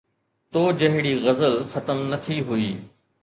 تو 0.51 0.61
جهڙي 0.79 1.13
غزل 1.25 1.55
ختم 1.71 1.99
نه 2.11 2.17
ٿي 2.23 2.35
هئي 2.47 2.71